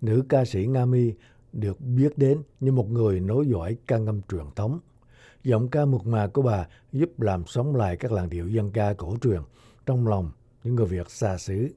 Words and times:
nữ 0.00 0.22
ca 0.28 0.44
sĩ 0.44 0.66
Nga 0.66 0.86
Mi 0.86 1.12
được 1.52 1.80
biết 1.80 2.18
đến 2.18 2.42
như 2.60 2.72
một 2.72 2.90
người 2.90 3.20
nối 3.20 3.46
dõi 3.46 3.76
ca 3.86 3.98
ngâm 3.98 4.20
truyền 4.22 4.44
thống. 4.56 4.80
Giọng 5.44 5.68
ca 5.68 5.84
mượt 5.84 6.06
mà 6.06 6.26
của 6.26 6.42
bà 6.42 6.66
giúp 6.92 7.20
làm 7.20 7.46
sống 7.46 7.76
lại 7.76 7.96
các 7.96 8.12
làn 8.12 8.30
điệu 8.30 8.48
dân 8.48 8.70
ca 8.70 8.92
cổ 8.92 9.16
truyền 9.22 9.40
trong 9.86 10.06
lòng 10.06 10.30
những 10.64 10.74
người 10.74 10.86
Việt 10.86 11.10
xa 11.10 11.38
xứ. 11.38 11.68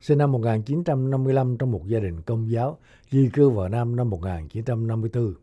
Sinh 0.00 0.18
năm 0.18 0.32
1955 0.32 1.56
trong 1.58 1.70
một 1.70 1.86
gia 1.86 2.00
đình 2.00 2.22
công 2.22 2.50
giáo, 2.50 2.78
di 3.10 3.30
cư 3.32 3.50
vào 3.50 3.68
Nam 3.68 3.96
năm 3.96 4.10
1954. 4.10 5.34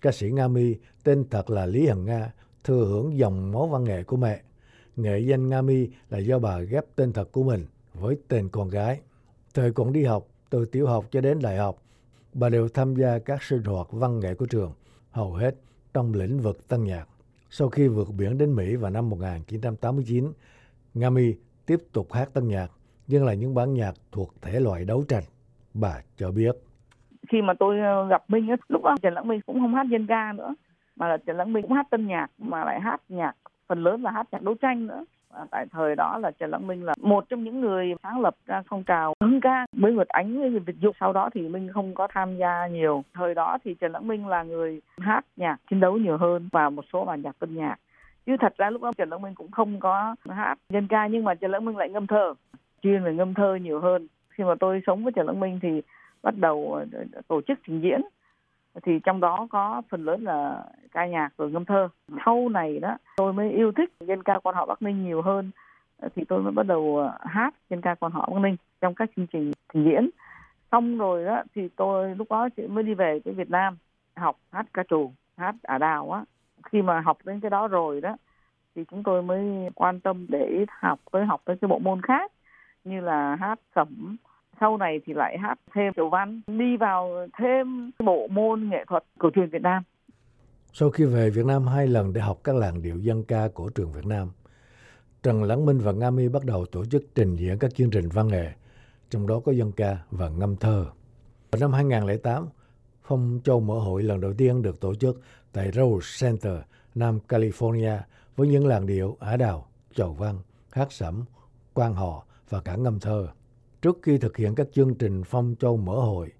Ca 0.00 0.12
sĩ 0.12 0.30
Nga 0.30 0.48
Mi 0.48 0.74
tên 1.04 1.24
thật 1.30 1.50
là 1.50 1.66
Lý 1.66 1.86
Hằng 1.86 2.04
Nga, 2.04 2.32
thừa 2.64 2.84
hưởng 2.84 3.18
dòng 3.18 3.52
máu 3.52 3.66
văn 3.66 3.84
nghệ 3.84 4.02
của 4.02 4.16
mẹ. 4.16 4.42
Nghệ 4.96 5.18
danh 5.18 5.48
Nga 5.48 5.62
Mi 5.62 5.88
là 6.10 6.18
do 6.18 6.38
bà 6.38 6.58
ghép 6.58 6.84
tên 6.96 7.12
thật 7.12 7.32
của 7.32 7.42
mình 7.42 7.66
với 7.94 8.18
tên 8.28 8.48
con 8.48 8.68
gái. 8.68 9.00
Thời 9.54 9.72
còn 9.72 9.92
đi 9.92 10.04
học, 10.04 10.26
từ 10.54 10.64
tiểu 10.64 10.86
học 10.86 11.04
cho 11.10 11.20
đến 11.20 11.38
đại 11.42 11.56
học, 11.56 11.76
bà 12.34 12.48
đều 12.48 12.68
tham 12.68 12.94
gia 12.94 13.18
các 13.18 13.42
sinh 13.42 13.62
hoạt 13.62 13.86
văn 13.90 14.20
nghệ 14.20 14.34
của 14.34 14.46
trường, 14.46 14.72
hầu 15.10 15.32
hết 15.32 15.54
trong 15.94 16.14
lĩnh 16.14 16.38
vực 16.38 16.68
tân 16.68 16.84
nhạc. 16.84 17.04
Sau 17.50 17.68
khi 17.68 17.88
vượt 17.88 18.08
biển 18.18 18.38
đến 18.38 18.54
Mỹ 18.54 18.76
vào 18.76 18.90
năm 18.90 19.10
1989, 19.10 20.32
Ngami 20.94 21.34
tiếp 21.66 21.76
tục 21.92 22.12
hát 22.12 22.28
tân 22.34 22.48
nhạc, 22.48 22.68
nhưng 23.06 23.24
là 23.24 23.34
những 23.34 23.54
bản 23.54 23.74
nhạc 23.74 23.92
thuộc 24.12 24.34
thể 24.42 24.60
loại 24.60 24.84
đấu 24.84 25.04
tranh. 25.08 25.22
Bà 25.74 26.02
cho 26.16 26.30
biết. 26.30 26.56
Khi 27.28 27.42
mà 27.42 27.54
tôi 27.58 27.80
ờ, 27.80 28.08
gặp 28.08 28.24
Minh, 28.28 28.54
lúc 28.68 28.84
đó 28.84 28.96
Trần 29.02 29.14
Lãng 29.14 29.28
Minh 29.28 29.40
cũng 29.46 29.60
không 29.60 29.74
hát 29.74 29.86
dân 29.90 30.06
ca 30.06 30.32
nữa, 30.32 30.54
mà 30.96 31.08
là 31.08 31.16
Trần 31.16 31.36
Lãng 31.36 31.52
Minh 31.52 31.62
cũng 31.62 31.72
hát 31.72 31.86
tân 31.90 32.06
nhạc, 32.06 32.26
mà 32.38 32.64
lại 32.64 32.80
hát 32.80 33.00
nhạc, 33.08 33.34
phần 33.66 33.82
lớn 33.82 34.02
là 34.02 34.10
hát 34.10 34.26
nhạc 34.32 34.42
đấu 34.42 34.54
tranh 34.54 34.86
nữa 34.86 35.04
À, 35.34 35.44
tại 35.50 35.66
thời 35.72 35.96
đó 35.96 36.18
là 36.18 36.30
Trần 36.30 36.50
Lãng 36.50 36.66
Minh 36.66 36.84
là 36.84 36.94
một 37.00 37.28
trong 37.28 37.44
những 37.44 37.60
người 37.60 37.94
sáng 38.02 38.20
lập 38.20 38.34
ra 38.46 38.62
phong 38.68 38.84
trào 38.84 39.14
hưng 39.20 39.40
ca 39.40 39.66
với 39.72 39.92
Nguyệt 39.92 40.08
Ánh 40.08 40.40
với 40.40 40.50
Việt 40.50 40.76
Dục. 40.80 40.96
Sau 41.00 41.12
đó 41.12 41.30
thì 41.34 41.48
Minh 41.48 41.68
không 41.72 41.94
có 41.94 42.08
tham 42.14 42.36
gia 42.36 42.66
nhiều. 42.66 43.04
Thời 43.14 43.34
đó 43.34 43.58
thì 43.64 43.74
Trần 43.74 43.92
Lãng 43.92 44.08
Minh 44.08 44.26
là 44.26 44.42
người 44.42 44.80
hát 44.98 45.24
nhạc, 45.36 45.56
chiến 45.70 45.80
đấu 45.80 45.96
nhiều 45.96 46.16
hơn 46.16 46.48
và 46.52 46.70
một 46.70 46.84
số 46.92 47.04
bản 47.04 47.22
nhạc 47.22 47.38
tân 47.38 47.56
nhạc. 47.56 47.76
Chứ 48.26 48.36
thật 48.40 48.54
ra 48.58 48.70
lúc 48.70 48.82
đó 48.82 48.92
Trần 48.96 49.10
Lãng 49.10 49.22
Minh 49.22 49.34
cũng 49.34 49.50
không 49.50 49.80
có 49.80 50.14
hát 50.28 50.58
dân 50.68 50.88
ca, 50.88 51.06
nhưng 51.06 51.24
mà 51.24 51.34
Trần 51.34 51.50
Lãng 51.50 51.64
Minh 51.64 51.76
lại 51.76 51.88
ngâm 51.88 52.06
thơ, 52.06 52.34
chuyên 52.82 53.04
về 53.04 53.14
ngâm 53.14 53.34
thơ 53.34 53.54
nhiều 53.54 53.80
hơn. 53.80 54.06
Khi 54.30 54.44
mà 54.44 54.54
tôi 54.60 54.82
sống 54.86 55.04
với 55.04 55.12
Trần 55.12 55.26
Lãng 55.26 55.40
Minh 55.40 55.58
thì 55.62 55.82
bắt 56.22 56.34
đầu 56.36 56.74
ờ, 56.92 57.04
tổ 57.28 57.40
chức 57.40 57.58
trình 57.66 57.80
diễn 57.80 58.00
thì 58.82 59.00
trong 59.04 59.20
đó 59.20 59.46
có 59.50 59.82
phần 59.88 60.04
lớn 60.04 60.24
là 60.24 60.64
ca 60.92 61.06
nhạc 61.06 61.30
rồi 61.38 61.50
ngâm 61.50 61.64
thơ. 61.64 61.88
Sau 62.24 62.48
này 62.48 62.78
đó, 62.78 62.96
tôi 63.16 63.32
mới 63.32 63.50
yêu 63.50 63.72
thích 63.72 63.90
dân 64.00 64.22
ca 64.22 64.38
quan 64.42 64.54
họ 64.54 64.66
bắc 64.66 64.82
ninh 64.82 65.04
nhiều 65.04 65.22
hơn, 65.22 65.50
thì 66.16 66.24
tôi 66.24 66.42
mới 66.42 66.52
bắt 66.52 66.66
đầu 66.66 66.96
ờ, 66.98 67.18
hát 67.20 67.54
dân 67.70 67.80
ca 67.80 67.94
quan 67.94 68.12
họ 68.12 68.28
bắc 68.32 68.40
ninh 68.40 68.56
trong 68.80 68.94
các 68.94 69.10
chương 69.16 69.26
trình 69.26 69.52
trình 69.74 69.84
diễn. 69.84 70.10
Xong 70.72 70.98
rồi 70.98 71.24
đó, 71.24 71.42
thì 71.54 71.68
tôi 71.76 72.14
lúc 72.14 72.30
đó 72.30 72.48
chị 72.56 72.66
mới 72.66 72.84
đi 72.84 72.94
về 72.94 73.20
cái 73.24 73.34
việt 73.34 73.50
nam 73.50 73.76
học 74.16 74.36
hát 74.52 74.66
ca 74.74 74.82
trù, 74.88 75.12
hát 75.36 75.54
ả 75.62 75.78
đào 75.78 76.12
á. 76.12 76.24
Khi 76.64 76.82
mà 76.82 77.00
học 77.00 77.18
đến 77.24 77.40
cái 77.40 77.50
đó 77.50 77.68
rồi 77.68 78.00
đó, 78.00 78.16
thì 78.74 78.84
chúng 78.90 79.02
tôi 79.02 79.22
mới 79.22 79.70
quan 79.74 80.00
tâm 80.00 80.26
để 80.28 80.66
học, 80.68 81.00
tới 81.12 81.24
học 81.24 81.42
tới 81.44 81.56
cái 81.60 81.68
bộ 81.68 81.78
môn 81.78 82.02
khác 82.02 82.32
như 82.84 83.00
là 83.00 83.36
hát 83.40 83.58
sẩm 83.74 84.16
sau 84.60 84.76
này 84.76 85.00
thì 85.06 85.12
lại 85.12 85.38
hát 85.38 85.58
thêm 85.74 85.92
tiểu 85.96 86.08
văn 86.08 86.40
đi 86.46 86.76
vào 86.76 87.26
thêm 87.38 87.90
bộ 87.98 88.26
môn 88.30 88.68
nghệ 88.68 88.84
thuật 88.88 89.04
cổ 89.18 89.30
truyền 89.34 89.48
Việt 89.50 89.62
Nam. 89.62 89.82
Sau 90.72 90.90
khi 90.90 91.04
về 91.04 91.30
Việt 91.30 91.46
Nam 91.46 91.66
hai 91.66 91.86
lần 91.86 92.12
để 92.12 92.20
học 92.20 92.40
các 92.44 92.56
làn 92.56 92.82
điệu 92.82 92.98
dân 92.98 93.24
ca 93.24 93.48
cổ 93.54 93.68
truyền 93.74 93.92
Việt 93.92 94.06
Nam, 94.06 94.28
Trần 95.22 95.42
Lãng 95.42 95.66
Minh 95.66 95.78
và 95.78 95.92
Nga 95.92 96.10
Mi 96.10 96.28
bắt 96.28 96.44
đầu 96.44 96.66
tổ 96.66 96.84
chức 96.84 97.14
trình 97.14 97.36
diễn 97.36 97.58
các 97.58 97.74
chương 97.74 97.90
trình 97.90 98.08
văn 98.08 98.28
nghệ, 98.28 98.52
trong 99.10 99.26
đó 99.26 99.40
có 99.44 99.52
dân 99.52 99.72
ca 99.72 99.96
và 100.10 100.28
ngâm 100.28 100.56
thơ. 100.56 100.86
Vào 101.50 101.60
năm 101.60 101.72
2008, 101.72 102.48
Phong 103.02 103.40
Châu 103.44 103.60
Mở 103.60 103.74
Hội 103.74 104.02
lần 104.02 104.20
đầu 104.20 104.32
tiên 104.38 104.62
được 104.62 104.80
tổ 104.80 104.94
chức 104.94 105.20
tại 105.52 105.70
Rose 105.72 106.26
Center, 106.26 106.58
Nam 106.94 107.18
California 107.28 107.98
với 108.36 108.48
những 108.48 108.66
làn 108.66 108.86
điệu 108.86 109.16
Ả 109.20 109.36
Đào, 109.36 109.66
Chầu 109.94 110.12
Văn, 110.12 110.38
Hát 110.72 110.92
Sẩm, 110.92 111.24
Quan 111.74 111.94
Họ 111.94 112.26
và 112.48 112.60
cả 112.60 112.76
ngâm 112.76 113.00
thơ 113.00 113.28
trước 113.84 113.98
khi 114.02 114.18
thực 114.18 114.36
hiện 114.36 114.54
các 114.54 114.66
chương 114.72 114.94
trình 114.94 115.22
Phong 115.24 115.54
Châu 115.60 115.76
Mở 115.76 115.94
Hội. 115.94 116.32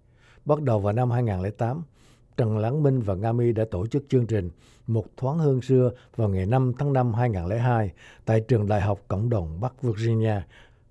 Bắt 0.45 0.63
đầu 0.63 0.81
vào 0.81 0.93
năm 0.93 1.11
2008, 1.11 1.83
Trần 2.37 2.59
Lãng 2.59 2.83
Minh 2.83 3.01
và 3.01 3.15
Nga 3.15 3.33
Mi 3.33 3.53
đã 3.53 3.65
tổ 3.71 3.87
chức 3.87 4.05
chương 4.09 4.27
trình 4.27 4.51
Một 4.87 5.05
thoáng 5.17 5.39
hương 5.39 5.63
xưa 5.63 5.91
vào 6.17 6.29
ngày 6.29 6.47
5 6.47 6.73
tháng 6.79 6.93
5 6.93 7.15
2002 7.15 7.91
tại 8.25 8.41
trường 8.41 8.67
Đại 8.67 8.81
học 8.81 9.01
Cộng 9.09 9.31
đồng 9.31 9.61
Bắc 9.61 9.83
Virginia, 9.83 10.41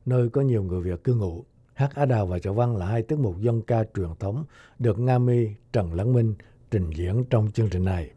nơi 0.06 0.30
có 0.30 0.42
nhiều 0.42 0.64
người 0.64 0.82
Việt 0.82 1.04
cư 1.04 1.16
ngụ. 1.16 1.44
Hát 1.74 1.96
Á 1.96 2.06
Đào 2.06 2.26
và 2.26 2.40
Chợ 2.40 2.54
Văn 2.54 2.78
là 2.78 2.86
hai 2.86 3.02
tiết 3.02 3.20
mục 3.20 3.40
dân 3.40 3.62
ca 3.62 3.84
truyền 3.96 4.10
thống 4.20 4.46
được 4.80 5.00
Nga 5.00 5.20
Mi, 5.20 5.48
Trần 5.74 5.94
Lãng 5.94 6.14
Minh 6.14 6.36
trình 6.72 6.90
diễn 6.96 7.24
trong 7.30 7.52
chương 7.52 7.70
trình 7.70 7.86
này. 7.86 8.12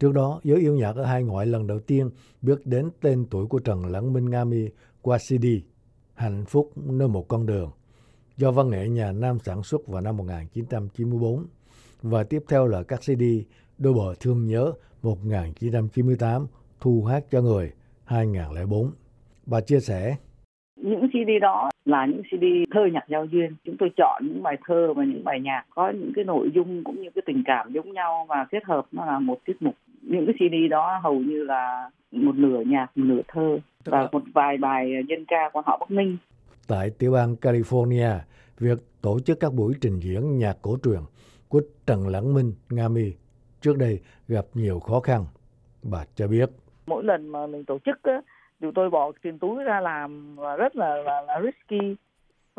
Trước 0.00 0.12
đó, 0.12 0.40
giới 0.44 0.60
yêu 0.60 0.74
nhạc 0.74 0.96
ở 0.96 1.04
hai 1.04 1.22
ngoại 1.22 1.46
lần 1.46 1.66
đầu 1.66 1.80
tiên 1.80 2.10
biết 2.42 2.66
đến 2.66 2.90
tên 3.00 3.26
tuổi 3.30 3.46
của 3.46 3.58
Trần 3.58 3.86
Lãng 3.86 4.12
Minh 4.12 4.30
Nga 4.30 4.44
Mi 4.44 4.68
qua 5.02 5.18
CD 5.18 5.46
Hạnh 6.14 6.44
phúc 6.44 6.72
nơi 6.76 7.08
một 7.08 7.28
con 7.28 7.46
đường 7.46 7.70
do 8.38 8.50
văn 8.52 8.70
nghệ 8.70 8.88
nhà 8.88 9.12
Nam 9.12 9.38
sản 9.38 9.62
xuất 9.62 9.86
vào 9.86 10.00
năm 10.00 10.16
1994 10.16 11.46
và 12.02 12.24
tiếp 12.24 12.42
theo 12.48 12.66
là 12.66 12.82
các 12.88 13.00
CD 13.00 13.22
Đôi 13.78 13.94
bờ 13.94 14.14
thương 14.20 14.46
nhớ 14.46 14.72
1998, 15.02 16.46
Thu 16.80 17.04
hát 17.04 17.24
cho 17.30 17.40
người 17.40 17.72
2004. 18.04 18.90
Bà 19.46 19.60
chia 19.60 19.80
sẻ 19.80 20.16
những 20.76 21.08
CD 21.08 21.30
đó 21.40 21.70
là 21.84 22.06
những 22.06 22.22
CD 22.22 22.44
thơ 22.74 22.80
nhạc 22.92 23.04
giao 23.08 23.24
duyên. 23.24 23.56
Chúng 23.64 23.76
tôi 23.78 23.90
chọn 23.96 24.22
những 24.26 24.42
bài 24.42 24.56
thơ 24.66 24.92
và 24.96 25.04
những 25.04 25.24
bài 25.24 25.40
nhạc 25.40 25.64
có 25.70 25.90
những 25.90 26.12
cái 26.14 26.24
nội 26.24 26.50
dung 26.54 26.84
cũng 26.84 27.02
như 27.02 27.10
cái 27.14 27.22
tình 27.26 27.42
cảm 27.46 27.72
giống 27.72 27.92
nhau 27.92 28.26
và 28.28 28.46
kết 28.50 28.64
hợp 28.64 28.86
nó 28.92 29.04
là 29.04 29.18
một 29.18 29.38
tiết 29.44 29.62
mục. 29.62 29.74
Những 30.02 30.26
cái 30.26 30.34
CD 30.38 30.70
đó 30.70 31.00
hầu 31.02 31.18
như 31.18 31.44
là 31.44 31.90
một 32.12 32.34
nửa 32.34 32.60
nhạc, 32.66 32.86
một 32.96 33.04
nửa 33.06 33.20
thơ 33.28 33.58
và 33.84 34.08
một 34.12 34.22
vài 34.34 34.56
bài 34.56 34.92
dân 35.08 35.24
ca 35.28 35.50
của 35.52 35.62
họ 35.66 35.76
Bắc 35.80 35.90
Ninh 35.90 36.16
tại 36.68 36.90
tiểu 36.98 37.12
bang 37.12 37.36
California, 37.40 38.18
việc 38.58 38.78
tổ 39.02 39.20
chức 39.20 39.40
các 39.40 39.54
buổi 39.54 39.74
trình 39.80 40.00
diễn 40.00 40.38
nhạc 40.38 40.56
cổ 40.62 40.76
truyền 40.82 41.00
của 41.48 41.60
Trần 41.86 42.08
Lãng 42.08 42.34
Minh, 42.34 42.52
Nga 42.70 42.88
Mi 42.88 43.12
trước 43.60 43.78
đây 43.78 44.00
gặp 44.28 44.44
nhiều 44.54 44.80
khó 44.80 45.00
khăn. 45.00 45.24
Bà 45.82 46.04
cho 46.14 46.28
biết. 46.28 46.50
Mỗi 46.86 47.04
lần 47.04 47.28
mà 47.28 47.46
mình 47.46 47.64
tổ 47.64 47.78
chức 47.84 48.02
á, 48.02 48.22
tôi 48.74 48.90
bỏ 48.90 49.12
tiền 49.22 49.38
túi 49.38 49.64
ra 49.64 49.80
làm 49.80 50.36
và 50.36 50.56
rất 50.56 50.76
là, 50.76 50.96
là, 50.96 51.20
là 51.20 51.40
risky 51.44 51.96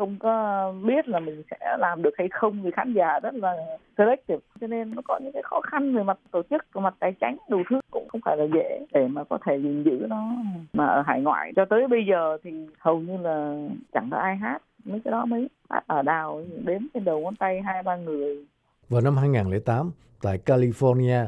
không 0.00 0.16
có 0.18 0.72
biết 0.86 1.08
là 1.08 1.20
mình 1.20 1.42
sẽ 1.50 1.76
làm 1.78 2.02
được 2.02 2.14
hay 2.18 2.28
không 2.32 2.62
vì 2.62 2.70
khán 2.70 2.92
giả 2.92 3.20
rất 3.22 3.34
là 3.34 3.52
selective 3.98 4.40
cho 4.60 4.66
nên 4.66 4.94
nó 4.94 5.02
có 5.04 5.18
những 5.22 5.32
cái 5.32 5.42
khó 5.42 5.60
khăn 5.60 5.96
về 5.96 6.02
mặt 6.02 6.18
tổ 6.30 6.42
chức 6.50 6.62
về 6.74 6.80
mặt 6.80 6.94
tài 6.98 7.12
chính 7.20 7.36
đủ 7.48 7.62
thứ 7.70 7.80
không 8.12 8.20
phải 8.24 8.36
là 8.36 8.44
dễ 8.54 8.86
để 8.92 9.08
mà 9.08 9.24
có 9.24 9.38
thể 9.46 9.56
gìn 9.62 9.82
giữ 9.82 10.06
nó. 10.08 10.32
Mà 10.72 10.86
ở 10.86 11.02
hải 11.06 11.20
ngoại 11.20 11.52
cho 11.56 11.64
tới 11.70 11.88
bây 11.88 12.00
giờ 12.10 12.38
thì 12.44 12.50
hầu 12.78 13.00
như 13.00 13.16
là 13.16 13.68
chẳng 13.92 14.08
có 14.10 14.16
ai 14.16 14.36
hát 14.36 14.62
mấy 14.84 15.00
cái 15.04 15.12
đó 15.12 15.24
mấy. 15.24 15.48
Hát 15.70 15.84
ở 15.86 16.02
đào 16.02 16.42
đếm 16.64 16.80
trên 16.94 17.04
đầu 17.04 17.20
ngón 17.20 17.36
tay 17.36 17.62
hai, 17.62 17.82
ba 17.82 17.96
người. 17.96 18.44
Vào 18.88 19.00
năm 19.00 19.16
2008 19.16 19.90
tại 20.22 20.38
California, 20.46 21.26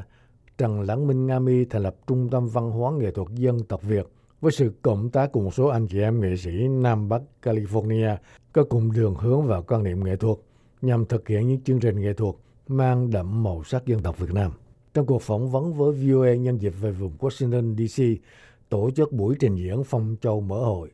Trần 0.58 0.80
Lãng 0.80 1.06
Minh 1.06 1.26
Nga 1.26 1.38
Mi 1.38 1.64
thành 1.64 1.82
lập 1.82 1.94
Trung 2.06 2.28
tâm 2.30 2.48
Văn 2.52 2.70
hóa 2.70 2.92
Nghệ 2.92 3.10
thuật 3.10 3.28
Dân 3.34 3.58
tộc 3.68 3.82
Việt 3.82 4.06
với 4.40 4.52
sự 4.52 4.72
cộng 4.82 5.10
tác 5.10 5.32
cùng 5.32 5.44
một 5.44 5.54
số 5.54 5.66
anh 5.66 5.86
chị 5.86 6.00
em 6.00 6.20
nghệ 6.20 6.36
sĩ 6.36 6.50
Nam 6.68 7.08
Bắc 7.08 7.22
California 7.42 8.16
có 8.52 8.64
cùng 8.70 8.92
đường 8.92 9.14
hướng 9.14 9.46
và 9.46 9.60
quan 9.60 9.82
niệm 9.82 10.04
nghệ 10.04 10.16
thuật 10.16 10.38
nhằm 10.82 11.04
thực 11.04 11.28
hiện 11.28 11.48
những 11.48 11.60
chương 11.60 11.80
trình 11.80 12.00
nghệ 12.00 12.12
thuật 12.12 12.34
mang 12.68 13.10
đậm 13.10 13.42
màu 13.42 13.64
sắc 13.64 13.86
dân 13.86 14.00
tộc 14.02 14.18
Việt 14.18 14.34
Nam. 14.34 14.50
Trong 14.94 15.06
cuộc 15.06 15.22
phỏng 15.22 15.50
vấn 15.50 15.74
với 15.74 15.92
VOA 15.92 16.34
nhân 16.34 16.58
dịp 16.58 16.74
về 16.80 16.90
vùng 16.90 17.12
Washington 17.18 17.86
DC, 17.86 18.22
tổ 18.68 18.90
chức 18.90 19.12
buổi 19.12 19.36
trình 19.40 19.56
diễn 19.56 19.84
phong 19.84 20.16
châu 20.20 20.40
mở 20.40 20.64
hội 20.64 20.90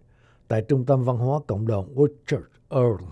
tại 0.49 0.63
Trung 0.63 0.85
tâm 0.85 1.05
Văn 1.05 1.17
hóa 1.17 1.41
Cộng 1.47 1.67
đồng 1.67 2.01
Orchard 2.01 2.45
Earth 2.69 3.03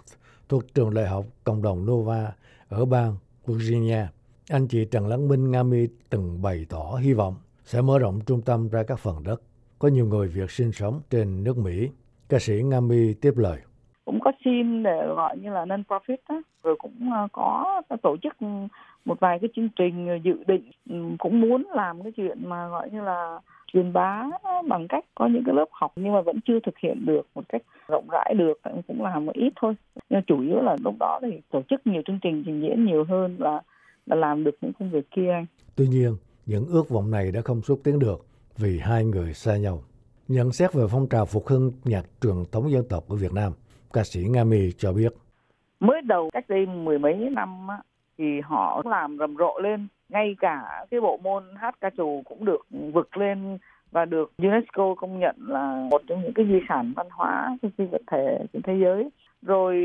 thuộc 0.48 0.74
trường 0.74 0.94
Đại 0.94 1.06
học 1.06 1.26
Cộng 1.44 1.62
đồng 1.62 1.86
Nova 1.86 2.32
ở 2.69 2.84
bang 2.84 3.16
Virginia. 3.47 4.06
Anh 4.48 4.68
chị 4.68 4.84
Trần 4.84 5.06
Lắng 5.06 5.28
Minh 5.28 5.50
Nga 5.50 5.62
Mi 5.62 5.86
từng 6.10 6.42
bày 6.42 6.66
tỏ 6.68 6.98
hy 7.03 7.12
vọng 7.12 7.36
sẽ 7.65 7.80
mở 7.82 7.98
rộng 7.98 8.21
trung 8.21 8.42
tâm 8.42 8.68
ra 8.68 8.82
các 8.82 8.98
phần 8.98 9.22
đất 9.22 9.42
có 9.78 9.89
nhiều 9.89 10.06
người 10.06 10.28
Việt 10.28 10.50
sinh 10.50 10.72
sống 10.72 11.00
trên 11.10 11.44
nước 11.44 11.56
Mỹ. 11.56 11.91
Ca 12.28 12.39
sĩ 12.39 12.62
Nga 12.62 12.80
Mi 12.80 13.15
tiếp 13.15 13.36
lời. 13.36 13.59
Cũng 14.06 14.20
có 14.20 14.32
xin 14.44 14.82
để 14.82 15.06
gọi 15.16 15.38
như 15.38 15.50
là 15.50 15.64
non-profit 15.64 16.16
đó. 16.28 16.42
rồi 16.62 16.76
cũng 16.78 17.12
à, 17.12 17.28
có 17.32 17.82
tổ 18.03 18.16
chức 18.22 18.34
một 19.04 19.20
vài 19.20 19.38
cái 19.38 19.50
chương 19.56 19.68
trình 19.76 20.22
dự 20.24 20.44
định 20.47 20.70
ừ, 20.91 20.97
cũng 21.18 21.41
muốn 21.41 21.64
làm 21.74 22.03
cái 22.03 22.12
chuyện 22.16 22.48
mà 22.48 22.68
gọi 22.68 22.91
như 22.91 23.00
là 23.00 23.38
truyền 23.72 23.92
bá 23.92 24.24
bằng 24.68 24.88
cách 24.88 25.04
có 25.14 25.26
những 25.26 25.42
cái 25.47 25.54
lớp 25.54 25.68
học 25.70 25.92
nhưng 25.97 26.12
mà 26.12 26.20
vẫn 26.20 26.41
chưa 26.44 26.58
thực 26.66 26.78
hiện 26.78 27.06
được 27.06 27.26
một 27.34 27.42
cách 27.48 27.62
rộng 27.88 28.06
rãi 28.12 28.34
được 28.38 28.60
cũng 28.86 29.03
làm 29.03 29.26
một 29.26 29.34
ít 29.34 29.53
thôi 29.60 29.74
nhưng 30.10 30.22
chủ 30.26 30.41
yếu 30.41 30.62
là 30.62 30.76
lúc 30.84 30.94
đó 31.00 31.18
thì 31.22 31.41
tổ 31.50 31.62
chức 31.70 31.86
nhiều 31.86 32.03
chương 32.06 32.18
trình 32.22 32.42
trình 32.47 32.62
diễn 32.62 32.84
nhiều 32.84 33.04
hơn 33.04 33.36
là 33.38 33.62
là 34.06 34.16
làm 34.16 34.44
được 34.44 34.56
những 34.60 34.72
công 34.78 34.91
việc 34.91 35.10
kia 35.10 35.30
anh 35.30 35.47
tuy 35.76 35.86
nhiên 35.88 36.16
những 36.47 36.66
ước 36.66 36.88
vọng 36.88 37.10
này 37.10 37.30
đã 37.30 37.41
không 37.41 37.62
xúc 37.62 37.80
tiến 37.84 37.98
được 37.98 38.26
vì 38.58 38.78
hai 38.78 39.04
người 39.04 39.34
xa 39.34 39.56
nhau. 39.56 39.82
Nhận 40.28 40.53
xét 40.53 40.72
về 40.72 40.84
phong 40.91 41.08
trào 41.08 41.26
phục 41.26 41.47
hưng 41.47 41.72
nhạc 41.84 42.06
truyền 42.20 42.44
thống 42.53 42.70
dân 42.70 42.84
tộc 42.88 43.08
ở 43.08 43.16
Việt 43.16 43.32
Nam, 43.32 43.53
ca 43.97 44.04
sĩ 44.04 44.21
Nga 44.31 44.45
mì 44.45 44.72
cho 44.78 44.93
biết. 44.93 45.13
mới 45.81 46.03
đầu 46.03 46.31
cách 46.33 46.45
đây 46.48 46.66
mười 46.66 46.98
mấy 46.98 47.15
năm 47.15 47.66
á, 47.69 47.78
thì 48.19 48.41
họ 48.41 48.83
làm 48.84 49.19
rầm 49.19 49.37
rộ 49.37 49.59
lên. 49.59 49.87
Ngay 50.09 50.37
cả 50.41 50.84
cái 50.91 51.01
bộ 51.01 51.16
môn 51.22 51.43
hát 51.57 51.75
ca 51.81 51.91
trù 51.97 52.22
cũng 52.25 52.45
được 52.45 52.66
vực 52.71 53.16
lên 53.16 53.59
và 53.91 54.04
được 54.04 54.33
UNESCO 54.39 54.95
công 54.95 55.19
nhận 55.19 55.37
là 55.39 55.89
một 55.91 56.03
trong 56.07 56.22
những 56.22 56.33
cái 56.33 56.47
di 56.47 56.60
sản 56.69 56.93
văn 56.97 57.07
hóa 57.10 57.59
phi 57.78 57.84
vật 57.84 58.03
thể 58.10 58.39
trên 58.53 58.63
thế 58.63 58.75
giới. 58.83 59.10
Rồi 59.43 59.77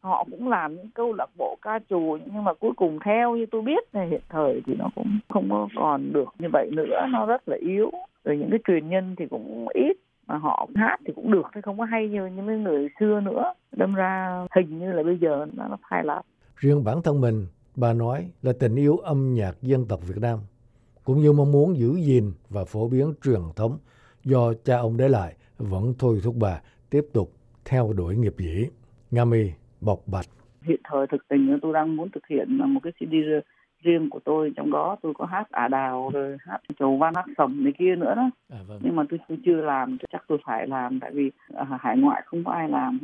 họ 0.00 0.24
cũng 0.30 0.48
làm 0.48 0.76
những 0.76 0.90
câu 0.94 1.12
lạc 1.12 1.30
bộ 1.38 1.56
ca 1.62 1.78
trù 1.90 2.18
nhưng 2.32 2.44
mà 2.44 2.54
cuối 2.54 2.72
cùng 2.76 2.98
theo 3.04 3.36
như 3.36 3.46
tôi 3.50 3.62
biết 3.62 3.84
thì 3.92 4.00
hiện 4.10 4.22
thời 4.28 4.60
thì 4.66 4.74
nó 4.78 4.88
cũng 4.94 5.18
không 5.28 5.46
có 5.50 5.68
còn 5.76 6.12
được 6.12 6.34
như 6.38 6.48
vậy 6.52 6.70
nữa. 6.72 7.06
Nó 7.10 7.26
rất 7.26 7.48
là 7.48 7.56
yếu. 7.60 7.90
Rồi 8.24 8.36
những 8.36 8.50
cái 8.50 8.60
truyền 8.66 8.88
nhân 8.88 9.14
thì 9.18 9.26
cũng 9.30 9.68
ít 9.74 9.96
mà 10.30 10.38
họ 10.38 10.68
hát 10.74 10.96
thì 11.06 11.12
cũng 11.16 11.32
được 11.32 11.42
thôi 11.54 11.62
không 11.62 11.78
có 11.78 11.84
hay 11.84 12.08
như 12.08 12.26
những 12.26 12.62
người 12.62 12.88
xưa 13.00 13.20
nữa 13.20 13.52
đâm 13.76 13.94
ra 13.94 14.46
hình 14.56 14.78
như 14.78 14.92
là 14.92 15.02
bây 15.02 15.18
giờ 15.18 15.46
nó 15.54 15.76
phai 15.90 16.04
lạc 16.04 16.22
riêng 16.56 16.84
bản 16.84 17.02
thân 17.02 17.20
mình 17.20 17.46
bà 17.76 17.92
nói 17.92 18.30
là 18.42 18.52
tình 18.60 18.76
yêu 18.76 18.96
âm 18.96 19.34
nhạc 19.34 19.62
dân 19.62 19.86
tộc 19.88 20.00
Việt 20.08 20.18
Nam 20.20 20.38
cũng 21.04 21.18
như 21.18 21.32
mong 21.32 21.52
muốn 21.52 21.76
giữ 21.76 21.94
gìn 21.96 22.32
và 22.48 22.64
phổ 22.64 22.88
biến 22.88 23.14
truyền 23.24 23.40
thống 23.56 23.78
do 24.24 24.52
cha 24.64 24.76
ông 24.76 24.96
để 24.96 25.08
lại 25.08 25.34
vẫn 25.58 25.94
thôi 25.98 26.20
thúc 26.24 26.34
bà 26.40 26.60
tiếp 26.90 27.04
tục 27.12 27.32
theo 27.64 27.92
đuổi 27.96 28.16
nghiệp 28.16 28.34
dĩ. 28.38 28.66
Nga 29.10 29.24
Mi 29.24 29.50
bộc 29.80 30.02
bạch. 30.06 30.26
Hiện 30.62 30.80
thời 30.84 31.06
thực 31.06 31.28
tình 31.28 31.58
tôi 31.62 31.72
đang 31.72 31.96
muốn 31.96 32.08
thực 32.14 32.26
hiện 32.26 32.58
một 32.74 32.80
cái 32.82 32.92
CD 32.92 33.14
riêng 33.82 34.10
của 34.10 34.20
tôi 34.24 34.52
trong 34.56 34.70
đó 34.70 34.96
tôi 35.02 35.14
có 35.14 35.24
hát 35.24 35.50
ả 35.50 35.68
đào 35.68 36.10
rồi 36.12 36.36
hát 36.40 36.58
chầu 36.78 36.96
văn 36.96 37.14
hát 37.14 37.24
sầm 37.38 37.64
này 37.64 37.72
kia 37.78 37.96
nữa 37.96 38.14
đó 38.14 38.30
à, 38.52 38.58
vâng. 38.68 38.80
nhưng 38.82 38.96
mà 38.96 39.02
tôi, 39.10 39.18
tôi 39.28 39.38
chưa 39.44 39.60
làm 39.60 39.96
chắc 40.12 40.24
tôi 40.28 40.38
phải 40.44 40.66
làm 40.66 41.00
tại 41.00 41.10
vì 41.10 41.30
ở 41.52 41.64
hải 41.80 41.96
ngoại 41.96 42.22
không 42.26 42.44
có 42.44 42.52
ai 42.52 42.68
làm 42.68 42.98